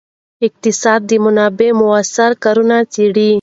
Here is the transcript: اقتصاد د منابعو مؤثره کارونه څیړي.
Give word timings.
اقتصاد 0.47 0.99
د 1.09 1.11
منابعو 1.25 1.77
مؤثره 1.81 2.35
کارونه 2.43 2.77
څیړي. 2.93 3.29